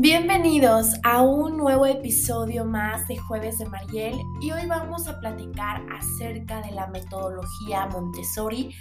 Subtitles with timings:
[0.00, 5.84] Bienvenidos a un nuevo episodio más de Jueves de Mariel y hoy vamos a platicar
[5.90, 8.72] acerca de la metodología Montessori.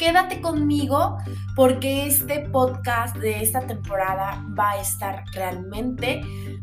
[0.00, 1.16] Quédate conmigo
[1.54, 6.22] porque este podcast de esta temporada va a estar realmente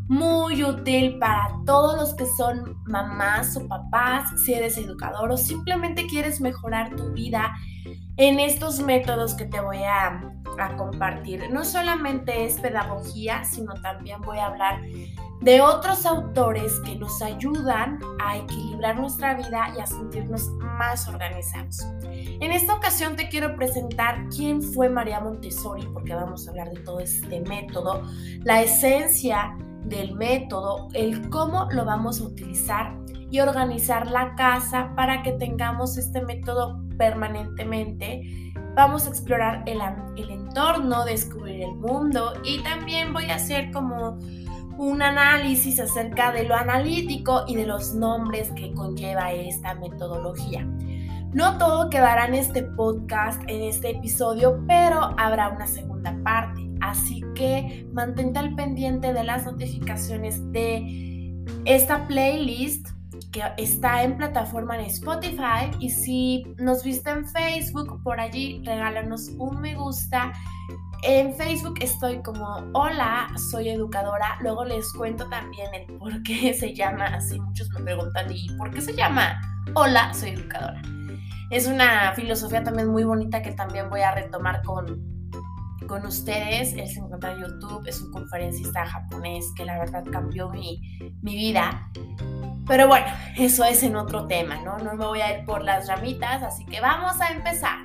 [0.10, 6.06] muy útil para todos los que son mamás o papás, si eres educador o simplemente
[6.08, 7.54] quieres mejorar tu vida
[8.18, 10.22] en estos métodos que te voy a
[10.78, 11.50] compartir.
[11.52, 14.82] No solamente es pedagogía, sino también voy a hablar
[15.42, 21.80] de otros autores que nos ayudan a equilibrar nuestra vida y a sentirnos más organizados.
[22.04, 26.82] En esta ocasión te quiero presentar quién fue María Montessori, porque vamos a hablar de
[26.82, 28.04] todo este método,
[28.44, 32.98] la esencia del método, el cómo lo vamos a utilizar
[33.30, 39.82] y organizar la casa para que tengamos este método permanentemente Vamos a explorar el,
[40.30, 44.18] entorno, descubrir el mundo y también voy a hacer como
[44.78, 50.66] un análisis acerca de lo analítico y de los nombres que conlleva esta metodología.
[51.34, 56.70] No todo quedará en este podcast, en este episodio, pero habrá una segunda parte.
[56.80, 57.22] Así
[57.94, 61.22] mantente al pendiente de las notificaciones de
[61.66, 62.88] esta playlist
[63.32, 69.30] que está en plataforma en Spotify y si nos viste en Facebook, por allí regálanos
[69.38, 70.34] un me gusta.
[71.04, 74.38] En Facebook estoy como hola, soy educadora.
[74.42, 77.40] Luego les cuento también el por qué se llama así.
[77.40, 79.42] Muchos me preguntan, ¿y por qué se llama
[79.74, 80.82] hola, soy educadora?
[81.50, 85.11] Es una filosofía también muy bonita que también voy a retomar con,
[85.92, 86.72] con ustedes.
[86.74, 90.82] Él se encuentra en YouTube, es un conferencista japonés que la verdad cambió mi,
[91.22, 91.92] mi vida.
[92.66, 94.78] Pero bueno, eso es en otro tema, ¿no?
[94.78, 97.80] No me voy a ir por las ramitas, así que vamos a empezar.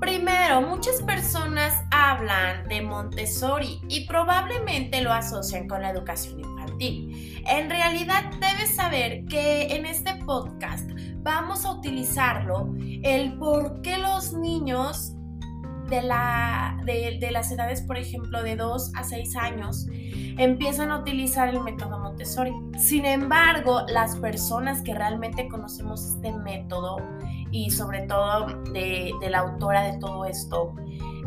[0.00, 8.30] Primero, muchas personas hablan de Montessori y probablemente lo asocian con la educación En realidad
[8.40, 15.14] debes saber que en este podcast vamos a utilizarlo el por qué los niños
[15.88, 19.86] de, la, de, las edades, por ejemplo, de 2 a 6 años,
[20.38, 22.52] empiezan a utilizar el método Montessori.
[22.78, 26.96] Sin embargo, las personas que realmente conocemos este método
[27.50, 30.74] y sobre todo de la autora de todo esto,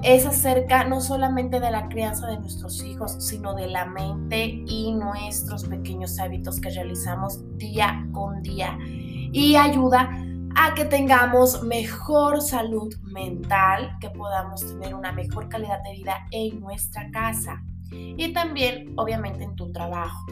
[0.06, 4.94] es acerca no solamente de la crianza de nuestros hijos, sino de la mente y
[4.94, 8.78] nuestros pequeños hábitos que realizamos día con día.
[8.80, 10.10] Y ayuda
[10.56, 16.60] a que tengamos mejor salud mental, que podamos tener una mejor calidad de vida en
[16.60, 20.24] nuestra casa y también obviamente en tu trabajo.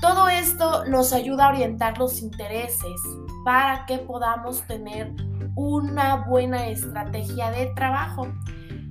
[0.00, 3.00] Todo esto nos ayuda a orientar los intereses
[3.44, 5.12] para que podamos tener
[5.54, 8.28] una buena estrategia de trabajo.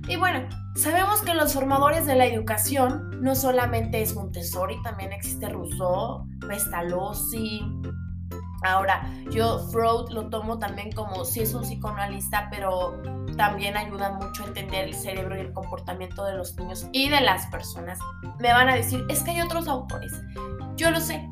[0.08, 5.48] Y bueno, sabemos que los formadores de la educación no solamente es Montessori, también existe
[5.48, 7.60] Rousseau, Pestalozzi,
[8.62, 13.00] Ahora, yo Freud lo tomo también como si es un psicoanalista, pero
[13.36, 17.20] también ayuda mucho a entender el cerebro y el comportamiento de los niños y de
[17.20, 17.98] las personas.
[18.40, 20.12] Me van a decir, es que hay otros autores.
[20.76, 21.28] Yo lo sé,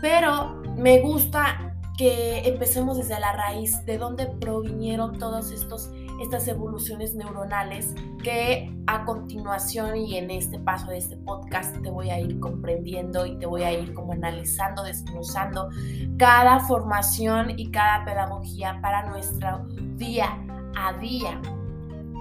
[0.00, 5.18] pero me gusta que empecemos desde la raíz, de dónde provinieron
[5.52, 5.90] estos
[6.22, 12.10] estas evoluciones neuronales que a continuación y en este paso de este podcast te voy
[12.10, 15.68] a ir comprendiendo y te voy a ir como analizando, desglosando
[16.18, 19.66] cada formación y cada pedagogía para nuestro
[19.96, 20.38] día
[20.76, 21.40] a día.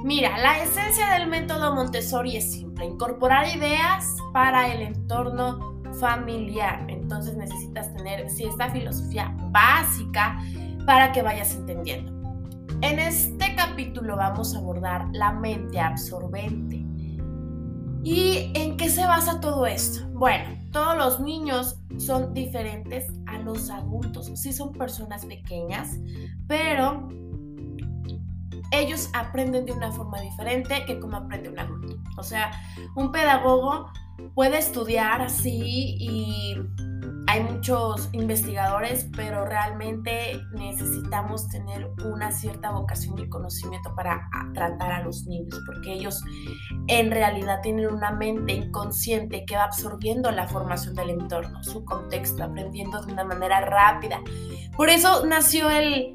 [0.04, 6.86] Mira, la esencia del método Montessori es simple, incorporar ideas para el entorno familiar.
[6.90, 10.40] Entonces necesitas tener si esta filosofía básica
[10.86, 12.12] para que vayas entendiendo.
[12.82, 16.86] En este capítulo vamos a abordar la mente absorbente.
[18.04, 20.08] ¿Y en qué se basa todo esto?
[20.14, 24.32] Bueno, todos los niños son diferentes a los adultos.
[24.34, 25.98] Sí son personas pequeñas,
[26.48, 27.08] pero
[28.72, 31.98] ellos aprenden de una forma diferente que como aprende un adulto.
[32.18, 32.52] O sea,
[32.96, 33.92] un pedagogo
[34.34, 36.56] puede estudiar así y
[37.28, 45.04] hay muchos investigadores, pero realmente necesitamos tener una cierta vocación y conocimiento para tratar a
[45.04, 46.22] los niños, porque ellos
[46.88, 52.44] en realidad tienen una mente inconsciente que va absorbiendo la formación del entorno, su contexto,
[52.44, 54.20] aprendiendo de una manera rápida.
[54.76, 56.14] Por eso nació el,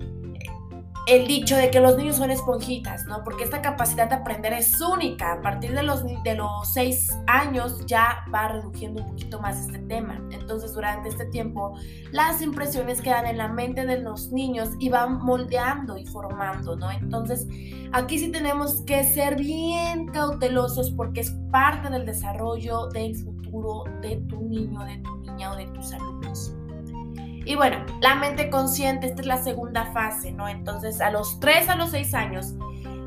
[1.06, 3.22] el dicho de que los niños son esponjitas, ¿no?
[3.22, 5.34] Porque esta capacidad de aprender es única.
[5.34, 9.78] A partir de los, de los seis años ya va reduciendo un poquito más este
[9.78, 10.20] tema.
[10.32, 11.78] Entonces, durante este tiempo,
[12.10, 16.90] las impresiones quedan en la mente de los niños y van moldeando y formando, ¿no?
[16.90, 17.46] Entonces,
[17.92, 24.16] aquí sí tenemos que ser bien cautelosos porque es parte del desarrollo del futuro de
[24.28, 26.52] tu niño, de tu niña o de tus alumnos.
[27.46, 30.48] Y bueno, la mente consciente, esta es la segunda fase, ¿no?
[30.48, 32.54] Entonces, a los 3 a los 6 años,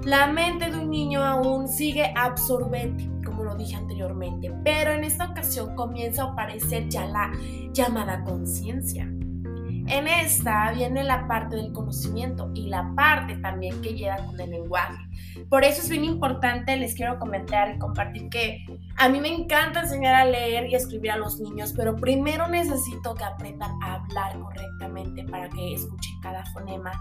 [0.06, 5.26] la mente de un niño aún sigue absorbente, como lo dije anteriormente, pero en esta
[5.26, 7.32] ocasión comienza a aparecer ya la
[7.74, 9.04] llamada conciencia.
[9.04, 14.52] En esta viene la parte del conocimiento y la parte también que llega con el
[14.52, 15.04] lenguaje.
[15.50, 18.66] Por eso es bien importante, les quiero comentar y compartir que
[19.00, 23.16] a mí me encanta enseñar a leer y escribir a los niños, pero primero necesito
[23.16, 26.92] que aprendan a hablar correctamente para que escuchen cada fonema.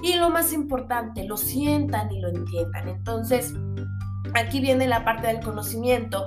[0.00, 2.88] Y lo más importante, lo sientan y lo entiendan.
[2.88, 3.52] Entonces,
[4.34, 6.24] aquí viene la parte del conocimiento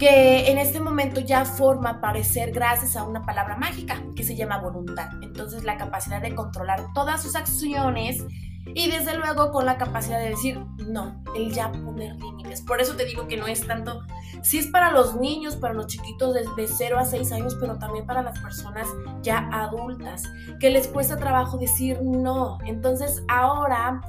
[0.00, 4.58] que en este momento ya forma aparecer gracias a una palabra mágica que se llama
[4.58, 5.08] voluntad.
[5.22, 8.24] Entonces la capacidad de controlar todas sus acciones
[8.66, 12.62] y desde luego con la capacidad de decir no, el ya poner límites.
[12.62, 14.02] Por eso te digo que no es tanto,
[14.42, 17.78] si es para los niños, para los chiquitos de, de 0 a 6 años, pero
[17.78, 18.86] también para las personas
[19.22, 20.24] ya adultas,
[20.60, 22.58] que les cuesta trabajo decir no.
[22.64, 24.00] Entonces ahora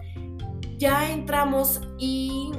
[0.77, 2.51] ya entramos y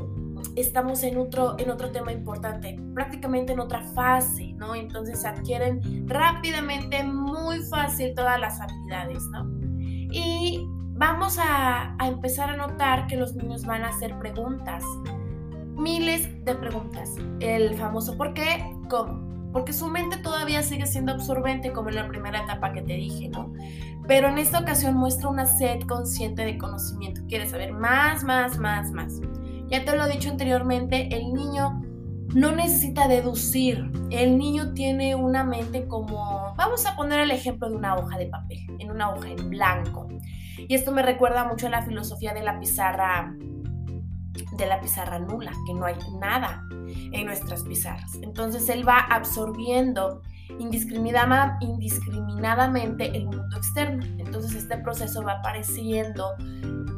[0.57, 4.75] estamos en otro, en otro tema importante, prácticamente en otra fase, ¿no?
[4.75, 9.47] Entonces adquieren rápidamente, muy fácil todas las habilidades, ¿no?
[10.13, 14.83] Y vamos a, empezar a notar que los niños van a hacer preguntas,
[15.77, 17.11] miles de preguntas.
[17.41, 18.65] El famoso ¿por qué?
[18.89, 19.53] ¿Cómo?
[19.53, 23.29] Porque su mente todavía sigue siendo absorbente como en la primera etapa que te dije,
[23.29, 23.53] ¿no?
[24.07, 27.23] Pero en esta ocasión muestra una sed consciente de conocimiento.
[27.29, 29.21] Quiere saber más, más, más, más.
[29.69, 31.84] Ya te lo he dicho anteriormente, el niño
[32.35, 33.91] no necesita deducir.
[34.11, 38.27] El niño tiene una mente como, vamos a poner el ejemplo de una hoja de
[38.27, 40.09] papel, en una hoja en blanco.
[40.57, 43.35] Y esto me recuerda mucho a la filosofía de la pizarra
[44.57, 46.65] de la pizarra nula, que no hay nada
[47.13, 48.15] en nuestras pizarras.
[48.23, 50.23] Entonces él va absorbiendo
[50.59, 54.05] indiscriminadamente el mundo externo.
[54.19, 56.35] Entonces este proceso va apareciendo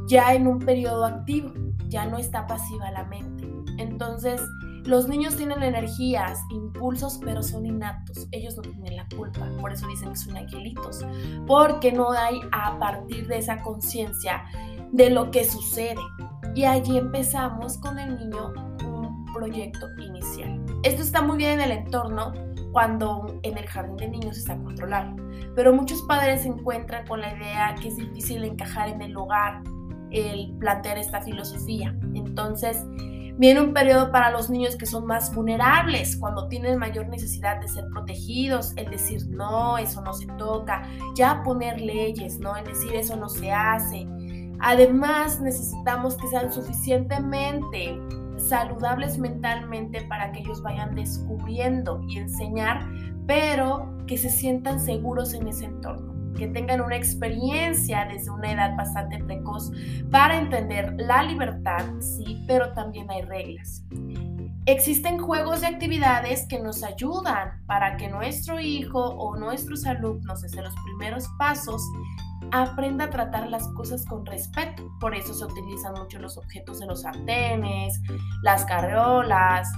[0.07, 1.53] ya en un periodo activo
[1.89, 3.47] ya no está pasiva la mente.
[3.77, 4.41] Entonces,
[4.87, 8.27] los niños tienen energías, impulsos, pero son innatos.
[8.31, 9.47] Ellos no tienen la culpa.
[9.59, 11.05] Por eso dicen que son angelitos.
[11.45, 14.45] Porque no hay a partir de esa conciencia
[14.91, 16.01] de lo que sucede.
[16.55, 18.53] Y allí empezamos con el niño
[18.85, 20.63] un proyecto inicial.
[20.83, 22.31] Esto está muy bien en el entorno
[22.71, 25.15] cuando en el jardín de niños está controlado.
[25.53, 29.63] Pero muchos padres se encuentran con la idea que es difícil encajar en el hogar
[30.11, 31.93] el plantear esta filosofía.
[32.13, 32.85] Entonces,
[33.37, 37.67] viene un periodo para los niños que son más vulnerables, cuando tienen mayor necesidad de
[37.67, 40.83] ser protegidos, el decir, no, eso no se toca,
[41.15, 42.55] ya poner leyes, ¿no?
[42.55, 44.07] El decir, eso no se hace.
[44.59, 47.99] Además, necesitamos que sean suficientemente
[48.37, 52.87] saludables mentalmente para que ellos vayan descubriendo y enseñar,
[53.27, 58.75] pero que se sientan seguros en ese entorno que tengan una experiencia desde una edad
[58.75, 59.71] bastante precoz
[60.11, 63.83] para entender la libertad, sí, pero también hay reglas.
[64.65, 70.61] Existen juegos de actividades que nos ayudan para que nuestro hijo o nuestros alumnos desde
[70.61, 71.81] los primeros pasos
[72.51, 74.91] aprenda a tratar las cosas con respeto.
[74.99, 78.01] Por eso se utilizan mucho los objetos de los sartenes,
[78.43, 79.71] las carreolas,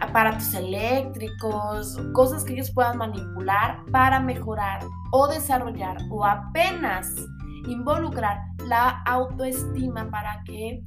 [0.00, 4.80] aparatos eléctricos, cosas que ellos puedan manipular para mejorar
[5.12, 7.14] o desarrollar o apenas
[7.66, 10.82] involucrar la autoestima para que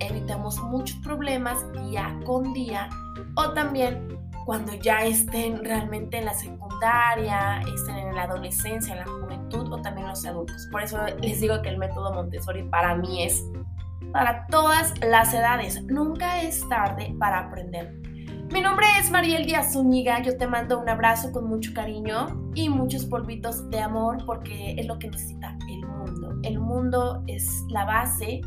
[0.00, 2.88] evitemos muchos problemas día con día
[3.36, 9.06] o también cuando ya estén realmente en la secundaria, estén en la adolescencia, en la
[9.06, 10.68] juventud o también los adultos.
[10.70, 13.42] Por eso les digo que el método Montessori para mí es
[14.12, 15.82] para todas las edades.
[15.86, 18.05] Nunca es tarde para aprender.
[18.52, 22.68] Mi nombre es Mariel Díaz Zúñiga, yo te mando un abrazo con mucho cariño y
[22.68, 26.38] muchos polvitos de amor porque es lo que necesita el mundo.
[26.42, 28.40] El mundo es la base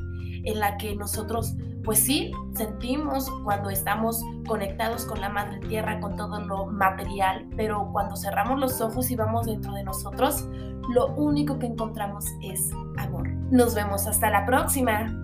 [0.46, 1.54] en la que nosotros,
[1.84, 7.90] pues sí, sentimos cuando estamos conectados con la madre tierra, con todo lo material, pero
[7.92, 10.48] cuando cerramos los ojos y vamos dentro de nosotros,
[10.94, 13.28] lo único que encontramos es amor.
[13.52, 15.19] Nos vemos hasta la próxima.